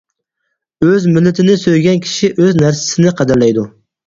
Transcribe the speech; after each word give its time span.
ئۆز 0.85 1.05
مىللىتىنى 1.17 1.57
سۆيگەن 1.65 2.01
كىشى 2.07 2.31
ئۆز 2.33 2.59
نەرسىسىنى 2.63 3.15
قەدىرلەيدۇ. 3.23 3.69